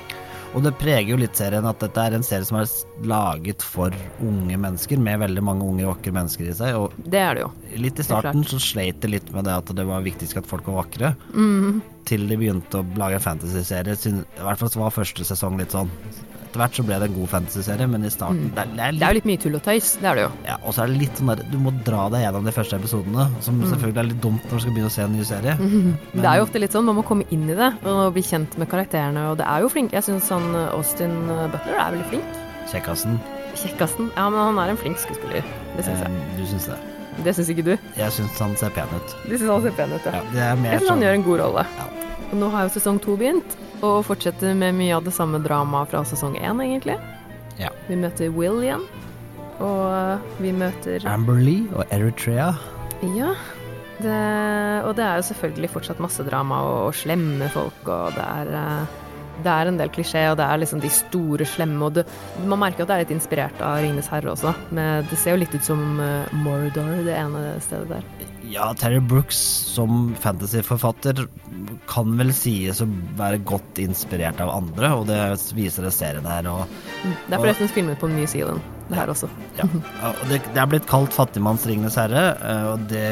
Og 0.52 0.60
det 0.60 0.74
preger 0.76 1.14
jo 1.14 1.16
litt 1.16 1.38
serien 1.40 1.64
at 1.64 1.78
dette 1.80 1.96
er 1.96 2.12
en 2.12 2.24
serie 2.26 2.44
som 2.44 2.58
er 2.60 2.68
laget 3.08 3.62
for 3.64 3.94
unge 4.20 4.58
mennesker, 4.60 5.00
med 5.00 5.22
veldig 5.22 5.44
mange 5.48 5.64
unge, 5.64 5.86
vakre 5.88 6.12
mennesker 6.12 6.50
i 6.50 6.56
seg. 6.58 6.76
Og 6.76 6.92
Det 7.08 7.22
er 7.22 7.38
det 7.38 7.46
jo. 7.46 7.48
litt 7.80 7.98
i 7.98 8.04
starten 8.04 8.44
så 8.44 8.60
sleit 8.60 9.00
det 9.00 9.14
litt 9.14 9.32
med 9.32 9.48
det 9.48 9.54
at 9.56 9.72
det 9.72 9.86
var 9.88 10.04
viktigst 10.04 10.36
at 10.36 10.50
folk 10.50 10.68
var 10.68 10.82
vakre. 10.82 11.14
Mm. 11.32 11.80
Til 12.04 12.28
de 12.28 12.36
begynte 12.36 12.82
å 12.82 12.84
lage 13.00 13.16
en 13.16 13.24
fantasyserie. 13.24 13.96
I 13.96 14.44
hvert 14.44 14.60
fall 14.60 14.68
så 14.68 14.84
var 14.84 14.92
første 14.92 15.24
sesong 15.24 15.56
litt 15.56 15.72
sånn. 15.72 15.88
Etter 16.52 16.60
hvert 16.60 16.74
så 16.76 16.82
ble 16.84 16.96
det 17.00 17.06
en 17.08 17.14
god 17.16 17.28
fantasyserie, 17.32 17.86
men 17.88 18.02
i 18.04 18.10
starten 18.12 18.50
det, 18.52 18.60
er, 18.60 18.72
det 18.76 18.82
er 18.84 18.92
Det 18.92 19.06
er 19.06 19.14
jo 19.14 19.16
litt, 19.16 19.22
litt 19.22 19.28
mye 19.30 19.40
tull 19.40 19.54
og 19.56 19.62
tøys, 19.64 19.86
det 20.02 20.08
er 20.10 20.18
det 20.18 20.24
jo. 20.26 20.32
ja, 20.50 20.56
Og 20.68 20.74
så 20.76 20.82
er 20.84 20.90
det 20.92 20.98
litt 21.00 21.16
sånn 21.22 21.30
der 21.32 21.40
Du 21.48 21.54
må 21.64 21.72
dra 21.86 22.02
deg 22.12 22.26
gjennom 22.26 22.44
de 22.44 22.52
første 22.52 22.76
episodene, 22.76 23.24
som 23.46 23.62
selvfølgelig 23.64 24.02
er 24.02 24.08
litt 24.10 24.20
dumt 24.20 24.44
når 24.50 24.52
du 24.60 24.64
skal 24.66 24.74
begynne 24.76 24.90
å 24.90 24.94
se 24.98 25.06
en 25.06 25.16
ny 25.16 25.24
serie. 25.24 25.54
Det 26.20 26.26
er 26.28 26.36
jo 26.42 26.44
ofte 26.44 26.60
litt 26.60 26.76
sånn, 26.76 26.84
man 26.90 26.98
må 27.00 27.06
komme 27.08 27.24
inn 27.32 27.48
i 27.48 27.56
det 27.56 27.70
og 27.88 28.12
bli 28.18 28.22
kjent 28.28 28.58
med 28.60 28.68
karakterene, 28.68 29.24
og 29.32 29.38
det 29.40 29.46
er 29.48 29.64
jo 29.64 29.70
flink. 29.72 29.96
Jeg 29.96 30.04
syns 30.04 30.28
han 30.34 30.44
uh, 30.52 30.68
Austin 30.76 31.14
uh, 31.32 31.46
Butler 31.54 31.80
er 31.80 31.96
veldig 31.96 32.08
flink. 32.12 32.36
Kjekkasen. 32.74 33.16
Kjekkasen. 33.56 34.12
Ja, 34.18 34.28
men 34.28 34.40
han 34.52 34.60
er 34.60 34.74
en 34.74 34.80
flink 34.84 35.00
skuespiller. 35.00 35.48
Det 35.78 35.86
syns 35.88 36.04
jeg. 36.04 36.12
Eh, 36.12 36.36
Du 36.36 36.44
syns 36.52 36.68
det? 36.68 36.78
Det 37.24 37.34
syns 37.36 37.48
ikke 37.52 37.64
du? 37.66 37.72
Jeg 37.96 38.12
syns 38.20 38.38
han 38.44 38.54
ser 38.60 38.70
pen 38.76 38.92
ut. 38.92 39.16
Du 39.24 39.34
syns 39.38 39.48
han 39.50 39.64
ser 39.66 39.74
pen 39.80 39.96
ut, 39.96 40.04
Ja, 40.08 40.20
ja. 40.20 40.22
det 40.36 40.46
mer 40.62 40.76
Jeg 40.76 40.80
syns 40.84 40.88
han 40.92 40.96
sånn 40.98 41.04
gjør 41.08 41.16
en 41.18 41.26
god 41.26 41.42
rolle. 41.46 41.64
Ja. 41.80 41.88
Og 42.32 42.38
nå 42.40 42.48
har 42.54 42.68
jo 42.68 42.72
sesong 42.78 43.00
to 43.04 43.16
begynt, 43.20 43.56
og 43.82 44.04
fortsetter 44.06 44.54
med 44.58 44.76
mye 44.78 44.94
av 44.96 45.06
det 45.06 45.14
samme 45.16 45.40
dramaet 45.42 45.90
fra 45.92 46.04
sesong 46.06 46.38
én, 46.38 46.62
egentlig. 46.64 46.98
Ja. 47.60 47.72
Vi 47.88 47.98
møter 47.98 48.30
Will 48.34 48.62
igjen, 48.64 48.84
og 49.62 50.38
vi 50.42 50.54
møter 50.56 51.04
Amber 51.10 51.40
Lee 51.42 51.66
og 51.74 51.84
Eritrea. 51.94 52.52
Ja. 53.18 53.34
Det, 54.02 54.18
og 54.88 54.96
det 54.98 55.04
er 55.04 55.20
jo 55.20 55.28
selvfølgelig 55.28 55.70
fortsatt 55.70 56.00
masse 56.02 56.24
drama 56.26 56.62
og, 56.66 56.78
og 56.88 56.96
slemme 56.96 57.46
folk, 57.52 57.84
og 57.86 58.16
det 58.16 58.24
er 58.24 58.52
eh, 58.58 58.98
det 59.42 59.50
er 59.50 59.68
en 59.68 59.78
del 59.80 59.90
klisjé, 59.90 60.22
og 60.30 60.36
det 60.38 60.46
er 60.46 60.60
liksom 60.60 60.82
de 60.82 60.90
store, 60.92 61.46
slemme 61.48 61.86
og 61.86 61.96
det, 61.96 62.04
Man 62.46 62.60
merker 62.60 62.84
at 62.84 62.90
det 62.90 62.94
er 62.94 63.04
litt 63.06 63.14
inspirert 63.16 63.62
av 63.64 63.80
Ringenes 63.80 64.10
herre 64.12 64.34
også. 64.34 64.52
Men 64.76 65.06
det 65.10 65.18
ser 65.18 65.34
jo 65.34 65.42
litt 65.42 65.54
ut 65.56 65.66
som 65.66 66.00
eh, 66.02 66.34
Mordor, 66.44 66.92
det 67.06 67.16
ene 67.16 67.56
stedet 67.64 67.96
der. 67.96 68.06
Ja, 68.52 68.66
Terry 68.76 69.00
Brooks 69.00 69.38
som 69.72 70.10
fantasyforfatter 70.20 71.24
kan 71.88 72.16
vel 72.18 72.32
sies 72.36 72.82
å 72.84 72.86
være 73.16 73.38
godt 73.48 73.80
inspirert 73.80 74.42
av 74.44 74.50
andre, 74.52 74.90
og 74.98 75.06
det 75.08 75.18
viser 75.56 75.86
det 75.88 75.92
serien 75.96 76.28
her. 76.28 76.48
Og, 76.52 76.74
Det 77.02 77.32
er 77.32 77.40
forresten 77.40 77.72
filmet 77.72 78.00
på 78.02 78.10
New 78.12 78.26
Zealand, 78.28 78.60
det 78.90 78.98
her 79.00 79.12
også. 79.14 79.30
ja. 79.60 79.68
og 80.10 80.26
det, 80.28 80.42
det 80.52 80.60
er 80.60 80.68
blitt 80.74 80.90
kalt 80.90 81.16
fattigmanns 81.16 81.64
Ringenes 81.68 81.96
herre, 81.96 82.26
eh, 82.44 82.68
og 82.74 82.84
det 82.92 83.06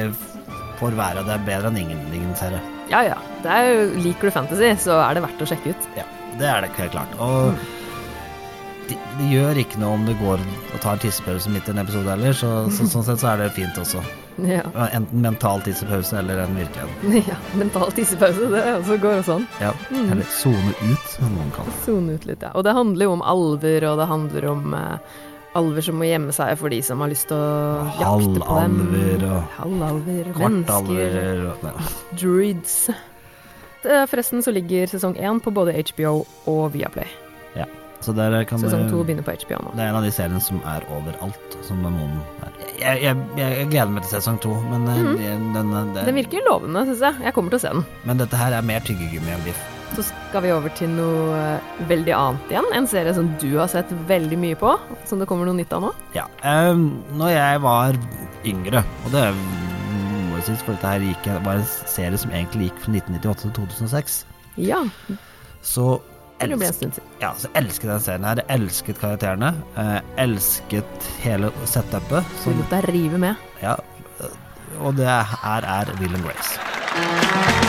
får 0.81 0.97
være 0.97 1.25
det 1.25 1.37
er 1.39 1.49
bedre 1.49 1.73
enn 1.73 1.81
ingen 1.87 2.05
Ringenes 2.13 2.45
herre. 2.45 2.61
Ja 2.93 3.01
ja. 3.07 3.19
Det 3.41 3.57
er 3.57 3.69
jo, 3.71 3.83
liker 4.05 4.29
du 4.29 4.35
fantasy, 4.35 4.75
så 4.85 5.01
er 5.01 5.17
det 5.17 5.25
verdt 5.25 5.45
å 5.45 5.49
sjekke 5.49 5.73
ut. 5.73 5.93
Ja, 5.97 6.05
det 6.41 6.49
er 6.53 6.65
det 6.67 6.75
helt 6.77 6.97
klart. 6.99 7.17
Og 7.23 7.55
det, 8.91 8.99
det 9.19 9.29
gjør 9.31 9.61
ikke 9.63 9.81
noe 9.83 9.99
om 9.99 10.03
det 10.09 10.17
går 10.21 10.43
og 10.43 10.83
tar 10.83 10.97
en 10.97 11.03
tissepause 11.03 11.53
midt 11.53 11.69
i 11.69 11.75
en 11.75 11.83
episode 11.83 12.11
heller, 12.11 12.35
så, 12.37 12.51
så 12.75 12.89
sånn 12.91 13.07
sett 13.07 13.23
så 13.23 13.33
er 13.33 13.45
det 13.45 13.53
fint 13.57 13.79
også. 13.81 14.03
Ja. 14.49 14.63
Enten 14.89 15.23
mental 15.25 15.63
tissepause 15.65 16.17
eller 16.19 16.39
en 16.45 16.55
virkelig 16.57 17.25
ja 17.31 17.37
mental 17.59 17.91
tissepause, 17.97 18.49
det 18.53 18.63
også 18.79 19.01
går 19.03 19.19
også 19.23 19.39
an. 19.41 19.49
Ja, 19.61 19.73
eller 20.01 20.29
sone 20.33 20.77
ut, 20.85 21.11
som 21.17 21.35
noen 21.37 21.51
kaller. 21.57 21.81
Sone 21.85 22.17
ut 22.17 22.29
litt, 22.29 22.47
ja. 22.47 22.53
Og 22.55 22.65
det 22.67 22.77
handler 22.77 23.09
jo 23.09 23.17
om 23.19 23.27
alver, 23.35 23.87
og 23.91 24.01
det 24.01 24.09
handler 24.11 24.49
om 24.55 24.77
eh, 24.79 25.21
alver 25.61 25.87
som 25.87 25.99
må 26.01 26.09
gjemme 26.09 26.35
seg 26.35 26.55
for 26.61 26.73
de 26.73 26.81
som 26.87 27.03
har 27.05 27.13
lyst 27.13 27.29
til 27.31 27.39
å 27.39 27.87
jakte 28.01 28.43
på 28.43 28.59
dem. 28.61 28.79
Halvalver 28.81 29.27
og 29.31 29.57
Halvalver, 29.59 30.35
kvartalver 30.39 31.47
og 31.53 31.67
ja. 31.71 31.89
druids. 32.15 32.77
Forresten 33.81 34.45
så 34.45 34.53
ligger 34.53 34.91
sesong 34.93 35.17
én 35.17 35.41
på 35.41 35.53
både 35.57 35.77
HBO 35.81 36.21
og 36.51 36.65
Viaplay. 36.77 37.09
Så 38.01 38.15
der 38.17 38.45
kan 38.49 38.61
Sesong 38.63 38.87
to 38.89 39.03
begynner 39.05 39.25
på 39.27 39.35
HBO 39.43 39.59
nå. 39.67 39.75
Det 39.77 39.85
er 39.85 39.91
en 39.91 39.99
av 39.99 40.05
de 40.07 40.13
seriene 40.15 40.41
som 40.41 40.61
er 40.69 40.85
overalt, 40.89 41.57
som 41.67 41.83
noen 41.85 42.15
er. 42.47 42.55
Jeg, 42.81 43.03
jeg, 43.05 43.17
jeg, 43.37 43.67
gleder 43.69 43.93
meg 43.93 44.07
til 44.07 44.15
sesong 44.15 44.39
to, 44.41 44.55
men, 44.71 44.87
mm. 44.89 45.19
Den, 45.21 45.51
den, 45.53 45.93
det, 45.93 46.07
Den 46.09 46.17
virker 46.17 46.47
lovende, 46.47 46.87
syns 46.89 47.05
jeg. 47.05 47.21
Jeg 47.27 47.37
kommer 47.37 47.53
til 47.53 47.61
å 47.61 47.65
se 47.67 47.75
den. 47.77 47.85
men 48.09 48.23
dette 48.23 48.41
her 48.41 48.57
er 48.57 48.65
mer 48.65 48.81
tyggegummi 48.87 49.35
enn 49.37 49.45
biff. 49.45 49.61
Så 49.99 50.05
skal 50.07 50.45
vi 50.45 50.53
over 50.55 50.73
til 50.79 50.93
noe 50.95 51.35
eh, 51.37 51.71
veldig 51.91 52.13
annet 52.15 52.53
igjen. 52.55 52.69
En 52.79 52.87
serie 52.89 53.13
som 53.17 53.29
du 53.43 53.49
har 53.59 53.69
sett 53.73 53.91
veldig 54.09 54.39
mye 54.41 54.59
på, 54.59 54.77
som 55.11 55.21
det 55.21 55.27
kommer 55.29 55.51
noe 55.51 55.59
nytt 55.59 55.75
av 55.77 55.89
nå. 55.89 55.91
Ja. 56.17 56.29
Um, 56.45 57.03
når 57.19 57.35
jeg 57.35 57.65
var 57.67 57.99
yngre, 58.49 58.85
og 59.05 59.13
det 59.13 59.27
må 59.35 60.39
jeg 60.39 60.47
synes, 60.47 60.63
for 60.65 60.79
dette 60.79 60.95
her 60.95 61.05
gikk, 61.05 61.29
var 61.45 61.61
en 61.61 61.69
serie 61.69 62.23
som 62.23 62.33
egentlig 62.33 62.71
gikk 62.71 62.81
fra 62.87 62.95
1998 62.95 63.43
til 63.43 63.55
2006, 63.59 64.21
Ja, 64.61 64.81
så 65.65 65.85
det 66.49 66.57
blir 66.57 66.57
en 66.57 66.63
elsk, 66.63 66.79
stund 66.79 66.93
siden. 66.95 67.09
ja, 67.21 67.33
så 67.39 67.49
elsket 67.55 67.85
jeg 67.85 67.93
den 67.93 68.01
serien 68.01 68.25
her. 68.25 68.35
Jeg 68.43 68.61
elsket 68.61 68.99
karakterene. 69.01 69.53
eh, 69.77 70.01
elsket 70.25 71.09
hele 71.21 71.53
setupet. 71.65 72.25
Så 72.39 72.43
Som, 72.45 72.59
lot 72.59 72.71
deg 72.71 72.89
rive 72.95 73.19
med. 73.19 73.35
ja, 73.63 73.75
og 74.81 74.97
det 74.97 75.07
her 75.07 75.63
er 75.67 75.93
Will 76.01 76.15
and 76.15 76.25
Grace. 76.25 77.61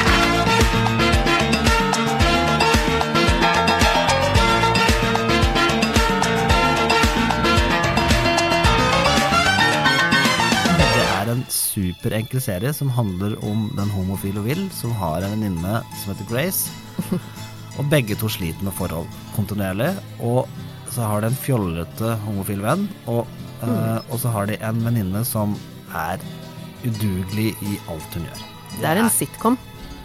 Det 10.91 11.05
en 11.31 11.43
superenkel 11.53 12.41
serie 12.43 12.73
som 12.75 12.89
handler 12.95 13.37
om 13.47 13.67
den 13.77 13.91
homofile 13.93 14.43
Will, 14.45 14.65
som 14.75 14.91
har 14.99 15.23
en 15.23 15.35
venninne 15.35 15.81
som 16.01 16.11
heter 16.13 16.27
Grace. 16.31 16.71
Og 17.79 17.87
begge 17.91 18.17
to 18.19 18.29
sliter 18.31 18.63
med 18.67 18.75
forhold 18.75 19.07
kontinuerlig. 19.35 19.93
Og 20.19 20.49
så 20.91 21.07
har 21.07 21.23
de 21.23 21.31
en 21.31 21.39
fjollete 21.39 22.15
homofil 22.25 22.61
venn, 22.65 22.87
og, 23.07 23.27
uh, 23.63 23.99
og 24.11 24.17
så 24.19 24.31
har 24.33 24.49
de 24.49 24.57
en 24.59 24.81
venninne 24.83 25.23
som 25.27 25.55
er 25.95 26.19
udugelig 26.83 27.53
i 27.63 27.77
alt 27.91 28.17
hun 28.17 28.25
gjør. 28.27 28.41
Det 28.79 28.89
er 28.89 28.99
en 29.03 29.09
sitcom. 29.13 29.57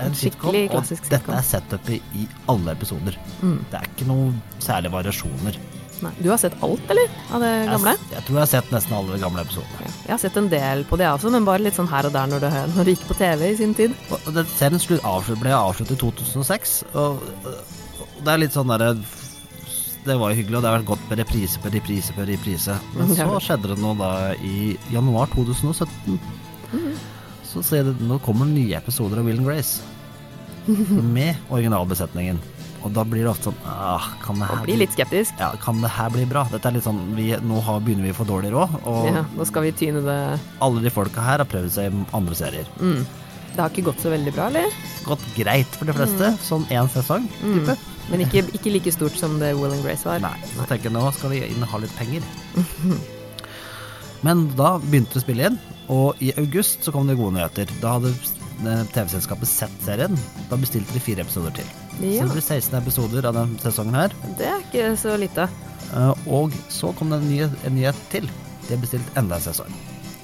en 0.02 0.14
skikkelig 0.14 0.66
sitcom, 0.66 0.76
klassisk 0.76 1.04
Og 1.04 1.10
dette 1.10 1.24
sitcom. 1.24 1.34
er 1.34 1.46
setupet 1.50 2.14
i 2.14 2.28
alle 2.52 2.72
episoder. 2.76 3.18
Mm. 3.40 3.58
Det 3.70 3.78
er 3.80 3.90
ikke 3.90 4.08
noe 4.10 4.32
særlige 4.60 4.92
variasjoner. 4.92 5.58
Nei, 6.04 6.12
du 6.20 6.28
har 6.28 6.40
sett 6.40 6.56
alt, 6.64 6.82
eller? 6.92 7.12
Av 7.32 7.42
det 7.42 7.50
gamle? 7.70 7.92
Jeg, 7.96 8.10
jeg 8.12 8.24
tror 8.26 8.36
jeg 8.36 8.42
har 8.42 8.50
sett 8.50 8.72
nesten 8.74 8.96
alle 8.98 9.14
de 9.14 9.20
gamle 9.22 9.44
episodene. 9.46 9.84
Ja. 9.86 9.92
Jeg 10.06 10.12
har 10.12 10.22
sett 10.22 10.38
en 10.40 10.50
del 10.52 10.84
på 10.88 10.98
det 11.00 11.08
også, 11.08 11.32
men 11.32 11.46
bare 11.48 11.64
litt 11.64 11.78
sånn 11.78 11.90
her 11.90 12.08
og 12.08 12.14
der 12.16 12.30
når 12.32 12.44
det, 12.44 12.50
når 12.76 12.88
det 12.88 12.96
gikk 12.96 13.06
på 13.08 13.18
TV 13.20 13.46
i 13.48 13.56
sin 13.60 13.72
tid. 13.78 13.96
Og 14.12 14.28
og 14.30 14.40
serien 14.52 15.40
ble 15.40 15.54
avsluttet 15.56 15.96
i 15.96 16.00
2006, 16.02 16.76
og, 16.94 17.24
og 17.48 18.20
det 18.26 18.34
er 18.34 18.42
litt 18.44 18.56
sånn 18.56 18.72
derre 18.72 18.92
Det 20.06 20.14
var 20.20 20.30
jo 20.30 20.38
hyggelig, 20.38 20.58
og 20.58 20.62
det 20.62 20.70
har 20.70 20.78
vært 20.78 20.90
godt 20.92 21.08
med 21.10 21.20
reprise 21.22 21.60
på 21.62 21.72
reprise 21.74 22.14
på 22.14 22.26
reprise. 22.28 22.78
Men 22.94 23.14
så 23.16 23.40
skjedde 23.42 23.72
det 23.72 23.80
noe 23.82 23.96
da 23.98 24.12
i 24.38 24.76
januar 24.92 25.32
2017. 25.32 26.20
Så 27.46 27.62
ser 27.64 27.86
det, 27.88 27.96
nå 28.04 28.18
kommer 28.24 28.48
nye 28.48 28.76
episoder 28.76 29.22
av 29.22 29.26
Will 29.28 29.40
and 29.40 29.48
Grace. 29.48 29.80
Med 31.16 31.38
originalbesetningen. 31.48 32.38
Og 32.86 32.94
da 32.94 33.02
blir 33.08 33.24
det 33.26 33.30
ofte 33.32 33.50
sånn 33.50 33.60
ah, 33.66 34.06
kan, 34.22 34.38
det 34.38 34.48
her 34.50 34.64
bli 34.66 34.78
litt 34.84 34.94
skeptisk. 34.94 35.34
ja, 35.42 35.50
kan 35.62 35.82
det 35.82 35.90
her 35.96 36.12
bli 36.14 36.24
bra? 36.30 36.44
Dette 36.52 36.70
er 36.70 36.76
litt 36.78 36.86
sånn 36.86 37.02
vi, 37.18 37.32
Nå 37.42 37.60
har, 37.66 37.80
begynner 37.82 38.06
vi 38.06 38.14
å 38.14 38.18
få 38.20 38.26
dårlig 38.28 38.52
råd, 38.54 38.76
og 38.86 39.08
Ja, 39.10 39.24
nå 39.34 39.46
skal 39.48 39.66
vi 39.66 39.74
tyne 39.76 40.04
det 40.06 40.18
alle 40.62 40.82
de 40.84 40.92
folka 40.94 41.24
her 41.24 41.42
har 41.42 41.48
prøvd 41.50 41.72
seg 41.76 41.90
i 41.90 42.04
andre 42.16 42.38
serier. 42.38 42.68
mm. 42.80 43.06
Det 43.56 43.62
har 43.62 43.72
ikke 43.72 43.86
gått 43.86 44.02
så 44.04 44.10
veldig 44.12 44.32
bra, 44.36 44.50
eller? 44.50 44.72
Gått 45.06 45.22
greit 45.32 45.76
for 45.78 45.88
de 45.88 45.94
fleste, 45.96 46.26
sånn 46.44 46.66
én 46.68 46.90
sesong. 46.92 47.24
Mm. 47.40 47.54
type. 47.64 47.76
Men 48.10 48.22
ikke, 48.26 48.42
ikke 48.52 48.72
like 48.74 48.92
stort 48.92 49.16
som 49.16 49.38
det 49.40 49.54
Will 49.56 49.72
and 49.72 49.80
Grace 49.86 50.04
var. 50.04 50.20
Nei, 50.20 50.36
så 50.50 50.66
tenker 50.68 50.90
jeg 50.90 50.94
nå 50.94 51.06
skal 51.16 51.32
vi 51.32 51.40
inn 51.46 51.64
og 51.64 51.70
ha 51.72 51.80
litt 51.80 51.94
penger. 51.96 52.26
Men 54.26 54.44
da 54.58 54.74
begynte 54.82 55.16
det 55.16 55.22
å 55.22 55.24
spille 55.24 55.48
inn, 55.48 55.56
og 55.92 56.20
i 56.20 56.34
august 56.36 56.84
så 56.84 56.92
kom 56.92 57.08
det 57.08 57.16
gode 57.16 57.38
nyheter. 57.38 57.70
Da 57.80 57.96
hadde 57.96 58.12
eh, 58.12 58.84
TV-selskapet 58.92 59.48
sett 59.48 59.80
serien. 59.86 60.20
Da 60.50 60.60
bestilte 60.60 60.92
de 60.92 61.02
fire 61.08 61.24
episoder 61.24 61.56
til. 61.56 61.72
Så 61.96 62.26
det 62.28 62.32
blir 62.36 62.44
16 62.44 62.74
episoder 62.82 63.24
av 63.30 63.34
denne 63.38 63.58
sesongen 63.62 63.94
her. 63.96 64.12
det 64.38 64.46
er 64.52 64.64
ikke 64.66 64.88
så 65.00 65.16
lite. 65.18 65.48
Eh, 65.94 66.12
Og 66.26 66.52
så 66.68 66.90
kom 66.98 67.10
det 67.10 67.18
en, 67.22 67.28
ny, 67.30 67.42
en 67.64 67.74
nyhet 67.76 68.00
til. 68.12 68.26
De 68.66 68.74
har 68.74 68.80
bestilt 68.82 69.16
enda 69.16 69.36
en 69.38 69.44
sesong. 69.46 69.72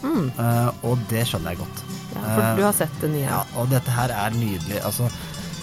Mm. 0.02 0.30
Eh, 0.38 0.70
Og 0.84 0.98
det 1.08 1.26
skjønner 1.30 1.54
jeg 1.54 1.62
godt. 1.62 1.84
Ja, 2.12 2.20
for 2.26 2.42
Eh, 2.42 2.56
du 2.56 2.62
har 2.66 2.72
sett 2.76 2.98
det 3.00 3.10
nye. 3.10 3.24
Ja, 3.28 3.44
og 3.56 3.70
dette 3.70 3.90
her 3.90 4.10
er 4.10 4.30
nydelig. 4.36 4.82
Altså, 4.84 5.08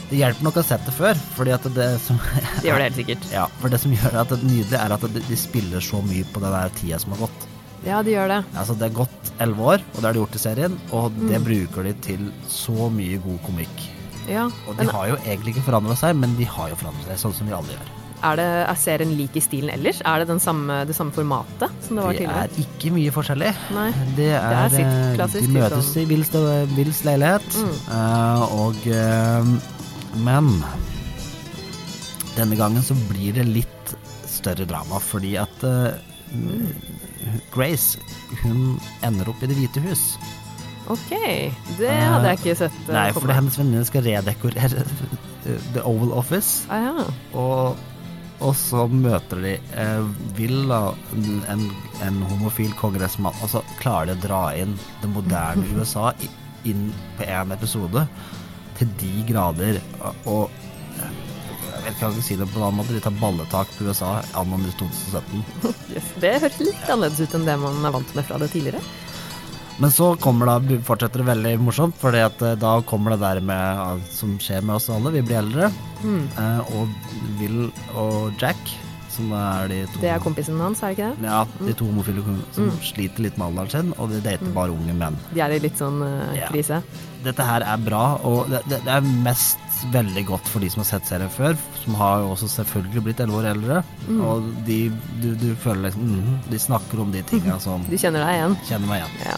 det 0.10 0.18
hjelper 0.18 0.44
nok 0.48 0.56
å 0.58 0.64
ha 0.64 0.68
sett 0.72 0.86
det 0.88 0.94
før, 0.98 1.14
fordi 1.36 1.52
at 1.54 1.68
det 1.76 1.90
som 2.02 2.18
Det 2.34 2.66
gjør 2.66 2.78
det 2.82 2.88
helt 2.90 2.96
sikkert. 3.04 3.30
Ja, 3.38 3.46
for 3.62 3.70
det 3.70 3.80
som 3.84 3.92
gjør 3.94 4.18
at 4.24 4.30
det 4.34 4.40
er 4.40 4.48
nydelig, 4.50 4.80
er 4.80 4.96
at 4.98 5.02
de, 5.14 5.22
de 5.30 5.38
spiller 5.38 5.80
så 5.86 6.02
mye 6.02 6.26
på 6.34 6.42
den 6.42 6.52
der 6.58 6.70
tida 6.80 6.98
som 7.00 7.14
har 7.14 7.28
gått. 7.28 7.46
Ja, 7.86 8.02
de 8.04 8.12
gjør 8.12 8.28
det. 8.28 8.40
Altså, 8.58 8.74
det 8.80 8.90
er 8.90 8.98
gått 8.98 9.30
elleve 9.40 9.62
år, 9.76 9.84
og 9.94 10.02
det 10.02 10.08
har 10.10 10.14
de 10.18 10.20
gjort 10.24 10.36
i 10.36 10.42
serien, 10.42 10.80
og 10.92 11.14
det 11.22 11.38
Mm. 11.40 11.46
bruker 11.46 11.84
de 11.84 11.94
til 12.02 12.26
så 12.50 12.90
mye 12.92 13.22
god 13.24 13.40
komikk. 13.46 13.86
Ja. 14.30 14.46
Og 14.68 14.76
de 14.78 14.84
Men 14.86 14.94
har 14.96 15.08
jo 15.12 15.18
egentlig 15.26 15.56
ikke 15.56 15.66
forandra 15.72 15.96
seg, 16.00 16.16
men 16.16 16.36
de 16.38 16.46
har 16.46 16.70
jo 16.70 16.78
forandret 16.80 17.08
seg, 17.14 17.20
sånn 17.26 17.34
som 17.40 17.50
vi 17.50 17.56
alle 17.58 17.74
gjør. 17.76 17.90
er, 18.30 18.36
det, 18.36 18.46
er 18.68 18.76
serien 18.76 19.12
lik 19.16 19.36
i 19.40 19.42
stilen 19.42 19.70
ellers? 19.74 20.02
Er 20.06 20.20
det 20.20 20.28
den 20.28 20.42
samme, 20.44 20.82
det 20.90 20.96
samme 20.98 21.12
formatet 21.16 21.72
som 21.86 21.96
det 21.96 22.04
var 22.04 22.12
Det 22.14 22.20
tidligere? 22.20 22.44
er 22.44 22.64
ikke 22.66 22.92
mye 22.98 23.12
forskjellig. 23.16 23.54
Nei. 23.78 23.88
Det 24.18 24.28
er, 24.36 24.58
er 24.60 24.70
sitt 24.76 24.86
eh, 24.92 25.16
klassisk, 25.16 25.48
De 25.48 25.54
møtes 25.56 25.78
liksom. 25.96 26.02
i 26.02 26.06
Wills, 26.14 26.34
Wills 26.78 27.04
leilighet, 27.08 27.50
Mm. 27.60 27.76
uh, 27.90 28.44
og 28.60 28.76
uh, 28.92 30.20
Men 30.26 30.52
denne 32.36 32.56
gangen 32.60 32.84
så 32.86 32.96
blir 33.10 33.34
det 33.36 33.46
litt 33.48 33.96
større 34.30 34.66
drama, 34.70 35.00
fordi 35.04 35.34
at 35.42 35.64
uh, 35.64 35.92
Grace, 37.54 37.98
hun 38.44 38.78
ender 39.04 39.30
opp 39.32 39.42
i 39.44 39.50
Det 39.50 39.58
hvite 39.58 39.82
hus. 39.84 40.04
Ok, 40.90 41.12
det 41.78 41.92
hadde 41.94 42.32
jeg 42.32 42.40
ikke 42.42 42.56
sett 42.64 42.78
Uh, 42.90 42.94
Nei, 42.96 43.08
for 43.14 43.30
hennes 43.36 43.58
venninne 43.60 43.86
skal 43.86 44.06
redekorere 44.08 44.84
The 45.76 45.84
Oval 45.86 46.12
Office, 46.18 46.66
Ah, 46.74 46.88
ja. 46.88 47.06
og, 47.38 47.78
og 48.42 48.56
så 48.58 48.88
møter 48.90 49.44
de 49.46 49.54
uh, 49.76 50.08
Villa, 50.38 50.80
da, 51.14 51.36
en, 51.54 51.68
en 52.08 52.18
homofil 52.32 52.74
kongressmann, 52.80 53.38
og 53.46 53.54
så 53.54 53.62
klarer 53.82 54.12
de 54.14 54.18
å 54.18 54.24
dra 54.26 54.42
inn 54.58 54.74
det 55.04 55.12
moderne 55.14 55.68
USA 55.78 56.10
inn 56.68 56.90
på 57.20 57.28
én 57.30 57.54
episode 57.56 58.08
til 58.80 58.90
de 59.00 59.14
grader, 59.28 59.78
og 60.26 60.50
jeg 61.80 61.94
vet 61.96 62.02
ikke 62.04 62.24
si 62.24 62.36
det 62.38 62.46
på 62.52 62.60
en 62.60 62.66
annen 62.68 62.78
måte, 62.82 62.94
de 62.96 63.02
tar 63.04 63.16
balletak 63.20 63.70
på 63.78 63.86
USA 63.88 64.18
anno 64.38 64.58
2017. 64.80 65.46
Yes. 65.90 66.10
Det 66.22 66.36
høres 66.44 66.58
litt 66.62 66.84
annerledes 66.86 67.22
ut 67.24 67.34
enn 67.40 67.48
det 67.48 67.56
man 67.58 67.80
er 67.88 67.94
vant 67.96 68.12
med 68.14 68.28
fra 68.28 68.38
det 68.42 68.52
tidligere. 68.54 68.82
Men 69.80 69.92
så 69.96 70.10
kommer 70.20 70.50
det, 70.60 70.82
fortsetter 70.84 71.22
det 71.24 71.30
veldig 71.30 71.54
morsomt, 71.64 72.02
at 72.04 72.42
eh, 72.44 72.56
da 72.60 72.74
kommer 72.84 73.16
det 73.16 73.22
der 73.24 73.40
med, 73.40 74.02
som 74.12 74.36
skjer 74.44 74.62
med 74.68 74.76
oss 74.76 74.90
alle, 74.92 75.12
vi 75.16 75.22
blir 75.24 75.40
eldre, 75.44 75.72
Mm. 76.00 76.28
eh, 76.40 76.60
og 76.80 76.88
Will 77.40 77.72
og 78.00 78.32
Jack, 78.40 78.58
som 79.12 79.32
er 79.36 79.68
de 79.68 79.80
to 79.92 80.00
Det 80.00 80.10
er 80.14 80.20
kompisen 80.24 80.60
hans, 80.64 80.80
er 80.84 80.94
det 80.94 80.98
ikke 80.98 81.08
det? 81.20 81.28
Ja, 81.28 81.40
de 81.68 81.74
to 81.74 81.86
homofile 81.90 82.24
som 82.56 82.70
Mm. 82.70 82.78
sliter 82.80 83.20
litt 83.26 83.38
med 83.38 83.48
alderen 83.48 83.70
sin, 83.72 83.94
og 83.98 84.10
de 84.12 84.22
dater 84.22 84.54
bare 84.56 84.72
unge 84.72 84.94
menn. 84.96 85.18
De 85.34 85.42
er 85.42 85.52
i 85.52 85.60
litt 85.60 85.76
sånn 85.78 86.00
Ja. 86.36 86.48
krise. 86.48 86.82
Dette 87.24 87.44
her 87.44 87.62
er 87.64 87.78
bra, 87.78 88.16
og 88.24 88.50
det, 88.50 88.62
det, 88.70 88.84
det 88.86 88.94
er 88.94 89.02
mest 89.02 89.58
veldig 89.92 90.26
godt 90.28 90.48
for 90.48 90.60
de 90.60 90.70
som 90.70 90.84
har 90.84 90.86
sett 91.00 91.06
serien 91.08 91.30
før, 91.30 91.58
som 91.84 91.94
har 91.96 92.20
jo 92.22 92.32
også 92.36 92.48
selvfølgelig 92.64 93.04
blitt 93.04 93.20
elleve 93.20 93.44
år 93.44 93.52
eldre, 93.56 93.84
Mm. 94.08 94.22
og 94.24 94.66
de, 94.66 94.90
du, 95.22 95.36
du 95.36 95.56
føler 95.56 95.90
liksom 95.90 96.04
mhm, 96.04 96.40
De 96.50 96.58
snakker 96.60 97.00
om 97.02 97.12
de 97.12 97.22
tinga 97.24 97.60
som 97.68 97.84
De 97.90 97.98
kjenner 97.98 98.24
deg 98.26 98.36
igjen. 98.40 98.58
kjenner 98.68 98.88
meg 98.88 99.04
igjen. 99.04 99.26
Ja. 99.26 99.36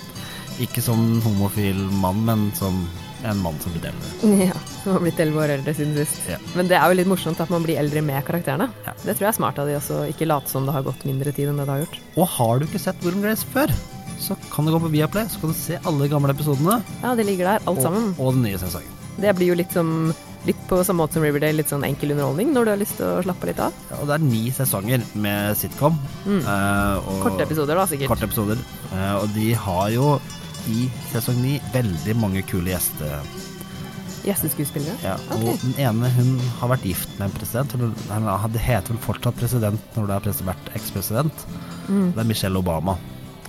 Ikke 0.61 0.83
som 0.85 0.99
homofil 1.25 1.79
mann, 2.01 2.21
men 2.27 2.49
som 2.57 2.83
en 3.25 3.37
mann 3.41 3.57
som 3.61 3.73
blir 3.73 3.85
eldre. 3.91 4.31
ja. 4.49 4.57
Som 4.81 4.95
har 4.95 5.03
blitt 5.03 5.19
elleve 5.21 5.43
år 5.43 5.53
eldre 5.57 5.73
siden 5.77 5.93
sist. 5.99 6.21
Ja. 6.29 6.39
Men 6.57 6.69
det 6.71 6.77
er 6.79 6.89
jo 6.89 6.97
litt 7.01 7.09
morsomt 7.09 7.41
at 7.43 7.51
man 7.53 7.65
blir 7.65 7.79
eldre 7.81 8.01
med 8.05 8.23
karakterene. 8.27 8.69
Ja. 8.85 8.95
Det 9.03 9.15
tror 9.17 9.27
jeg 9.27 9.31
er 9.33 9.37
smart 9.39 9.61
av 9.61 9.69
de 9.69 9.77
også, 9.77 10.03
ikke 10.13 10.29
late 10.29 10.49
som 10.51 10.65
det 10.69 10.73
har 10.75 10.85
gått 10.87 11.05
mindre 11.09 11.33
tid 11.35 11.51
enn 11.51 11.61
det 11.61 11.67
det 11.69 11.75
har 11.75 11.83
gjort. 11.85 11.99
Og 12.17 12.31
har 12.37 12.61
du 12.61 12.67
ikke 12.69 12.81
sett 12.81 13.05
Will 13.05 13.19
Grace 13.21 13.45
før, 13.53 13.73
så 14.21 14.37
kan 14.53 14.65
du 14.67 14.73
gå 14.73 14.81
på 14.83 14.91
Viaplay, 14.93 15.29
så 15.33 15.41
kan 15.41 15.53
du 15.53 15.57
se 15.57 15.79
alle 15.89 16.09
gamle 16.11 16.33
episodene 16.35 16.75
Ja, 17.01 17.15
de 17.17 17.25
ligger 17.25 17.47
der, 17.55 17.63
alt 17.65 17.79
og, 17.79 17.85
sammen. 17.85 18.11
og 18.21 18.35
den 18.37 18.43
nye 18.45 18.59
sesongen. 18.61 18.99
Det 19.21 19.33
blir 19.37 19.51
jo 19.53 19.57
litt 19.61 19.73
som 19.75 20.11
Litt 20.41 20.57
på 20.65 20.79
samme 20.81 21.03
måte 21.03 21.19
som 21.19 21.21
Riverdale, 21.21 21.53
litt 21.53 21.69
sånn 21.69 21.83
enkel 21.85 22.15
underholdning 22.15 22.49
når 22.49 22.65
du 22.65 22.69
har 22.71 22.79
lyst 22.81 22.95
til 22.97 23.05
å 23.05 23.21
slappe 23.21 23.45
litt 23.45 23.59
av. 23.61 23.75
Ja, 23.91 23.99
Og 24.01 24.07
det 24.09 24.15
er 24.15 24.23
ni 24.25 24.39
sesonger 24.49 25.03
med 25.21 25.53
sitcom. 25.59 25.99
Mm. 26.25 26.39
og 26.41 27.19
Korte 27.27 27.45
episoder, 27.45 27.77
da, 27.77 27.83
sikkert. 27.85 28.09
Korte 28.09 28.25
episoder. 28.25 28.63
Eh, 28.89 29.11
og 29.19 29.27
de 29.35 29.51
har 29.53 29.91
jo 29.93 30.15
i 30.69 30.89
sesong 31.11 31.37
ni 31.41 31.61
veldig 31.73 32.15
mange 32.15 32.41
kule 32.43 32.69
gjeste, 32.73 33.19
Gjesteskuespillere? 34.21 34.93
Ja, 35.01 35.15
og 35.33 35.57
den 35.63 35.73
ene 35.81 36.09
hun 36.13 36.35
har 36.59 36.69
vært 36.69 36.83
gift 36.85 37.09
med 37.17 37.25
en 37.31 37.33
president. 37.39 37.73
Eller 37.73 38.43
det 38.53 38.61
heter 38.61 38.93
vel 38.93 38.99
fortsatt 39.01 39.33
president 39.39 39.81
når 39.97 40.05
det 40.11 40.13
har 40.13 40.43
vært 40.51 40.69
ekspresident. 40.77 41.45
Det 41.87 42.21
er 42.21 42.23
Michelle 42.29 42.59
Obama. 42.61 42.97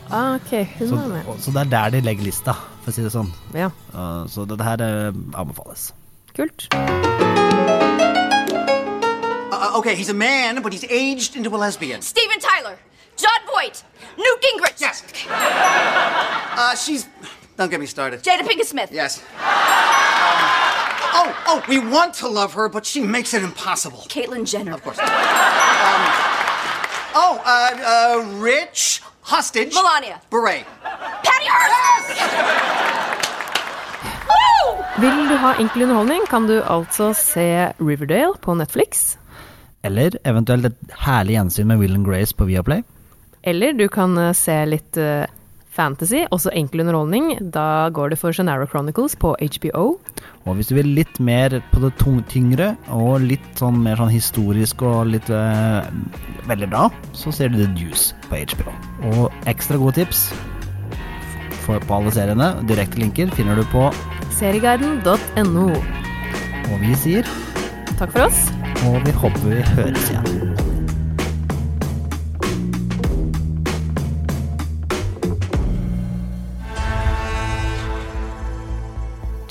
Ah, 0.09 0.35
ok, 0.37 0.54
hun 0.78 0.88
Så, 0.88 0.95
er 0.97 1.09
med. 1.09 1.26
og- 1.28 1.38
så 1.40 1.50
det 1.52 1.61
er 1.61 1.64
der 1.71 1.90
de 1.90 2.00
legger 2.00 2.25
lista, 2.25 2.52
for 2.85 2.90
å 2.90 2.95
si 2.95 3.02
det 3.02 3.12
sånn. 3.12 3.31
Ja, 3.54 3.69
Uh, 3.92 4.25
så 4.28 4.47
dette 4.49 4.64
her 4.64 4.81
uh, 4.81 5.12
anbefales. 5.37 5.92
kult. 6.35 6.69
Uh, 9.52 9.76
okay, 9.78 9.95
he's 9.95 10.09
a 10.09 10.14
man, 10.14 10.62
but 10.62 10.73
he's 10.73 10.85
aged 10.85 11.37
into 11.37 11.54
a 11.54 11.59
lesbian. 11.59 12.00
Steven 12.02 12.40
Tyler, 12.40 12.76
John 13.16 13.42
Voight, 13.52 13.85
Newt 14.16 14.42
Gingrich. 14.42 14.81
Yes. 14.81 15.02
Uh, 15.31 16.75
she's. 16.76 17.09
Don't 17.57 17.71
get 17.71 17.81
me 17.81 17.87
started. 17.87 18.23
Jada 18.23 18.42
Pinkett 18.42 18.66
Smith. 18.66 18.90
Yes. 18.92 19.19
Um, 19.19 19.25
oh, 21.14 21.45
oh, 21.47 21.62
we 21.69 21.78
want 21.78 22.14
to 22.14 22.28
love 22.28 22.54
her, 22.54 22.69
but 22.69 22.87
she 22.87 23.00
makes 23.00 23.35
it 23.35 23.42
impossible. 23.42 24.04
Caitlyn 24.09 24.45
Jenner. 24.47 24.75
Of 24.75 24.83
course. 24.83 24.99
Um, 24.99 25.07
oh, 27.14 27.40
uh, 27.45 27.71
uh, 27.85 28.40
Rich 28.40 29.02
Hostage. 29.23 29.75
Melania. 29.75 30.21
Beret. 30.31 30.64
Patty 31.25 31.47
Hearst. 31.47 32.19
Woo! 34.28 34.85
Vil 35.00 35.28
du 35.28 35.37
ha 35.37 35.54
enkel 35.61 35.83
underholdning, 35.83 36.26
kan 36.31 36.47
du 36.47 36.62
altså 36.62 37.12
se 37.12 37.73
Riverdale 37.81 38.35
på 38.40 38.54
Netflix. 38.54 39.16
Eller 39.85 40.11
eventuelt 40.25 40.66
et 40.66 40.97
herlig 41.04 41.35
gjensyn 41.37 41.66
med 41.66 41.76
Will 41.83 41.95
and 41.95 42.07
Grace 42.07 42.35
på 42.37 42.45
Viaplay. 42.45 42.83
Eller 43.42 43.72
du 43.72 43.88
kan 43.90 44.16
eh, 44.18 44.32
se 44.37 44.54
litt 44.68 44.96
eh, 45.00 45.26
fantasy, 45.72 46.22
også 46.30 46.52
enkel 46.54 46.84
underholdning. 46.84 47.32
Da 47.54 47.88
går 47.94 48.12
det 48.12 48.20
for 48.20 48.34
Genaro 48.37 48.68
Chronicles 48.70 49.16
på 49.18 49.34
HBO. 49.40 49.84
Og 50.44 50.58
hvis 50.58 50.70
du 50.70 50.76
vil 50.76 50.92
litt 50.99 51.18
mer 51.22 51.58
på 51.72 51.82
det 51.82 51.92
tyngre, 52.30 52.72
og 52.92 53.25
litt 53.25 53.44
sånn 53.58 53.80
mer 53.82 53.99
sånn 54.00 54.12
historisk 54.12 54.82
og 54.87 55.06
litt 55.14 55.30
uh, 55.32 55.87
veldig 56.50 56.68
bra, 56.72 56.88
så 57.16 57.32
ser 57.32 57.52
du 57.52 57.62
The 57.62 57.70
Deuce 57.78 58.12
på 58.28 58.42
HBO. 58.52 58.75
Og 59.12 59.49
ekstra 59.50 59.80
gode 59.80 60.02
tips 60.02 60.26
for, 61.62 61.78
på 61.78 61.96
alle 61.96 62.12
seriene, 62.14 62.50
direkte 62.68 63.00
linker, 63.00 63.32
finner 63.38 63.56
du 63.56 63.64
på 63.72 63.87
Serieguiden.no. 64.37 65.68
Og 66.72 66.76
vi 66.82 66.99
sier, 66.99 67.32
Takk 67.96 68.12
for 68.12 68.26
oss. 68.26 68.44
og 68.90 69.00
vi 69.06 69.16
håper 69.22 69.49
vi 69.49 69.64
høres 69.76 70.12
igjen. 70.12 70.71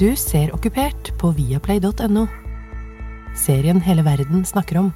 Du 0.01 0.15
ser 0.17 0.49
Okkupert 0.55 1.11
på 1.21 1.29
viaplay.no. 1.37 2.23
Serien 3.37 3.77
hele 3.85 4.01
verden 4.01 4.41
snakker 4.49 4.79
om. 4.79 4.87